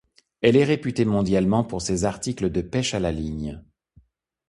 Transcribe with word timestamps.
Elle 0.41 0.55
est 0.55 0.63
réputée 0.63 1.05
mondialement 1.05 1.63
pour 1.63 1.83
ses 1.83 2.05
articles 2.05 2.49
de 2.51 2.61
pêche 2.61 2.95
à 2.95 2.99
la 2.99 3.11
ligne. 3.11 3.61